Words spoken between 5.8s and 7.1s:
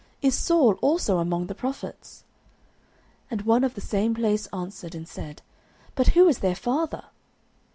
But who is their father?